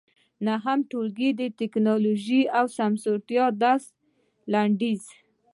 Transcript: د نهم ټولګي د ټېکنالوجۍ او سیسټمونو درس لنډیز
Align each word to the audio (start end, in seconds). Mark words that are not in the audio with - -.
د 0.03 0.03
نهم 0.47 0.79
ټولګي 0.89 1.29
د 1.39 1.41
ټېکنالوجۍ 1.59 2.41
او 2.57 2.65
سیسټمونو 2.77 3.45
درس 3.61 3.83
لنډیز 4.51 5.01